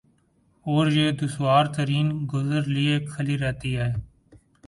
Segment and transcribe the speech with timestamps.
[0.65, 3.89] اور یہ دشوار ترین گزر لئے کھلی رہتی ہے۔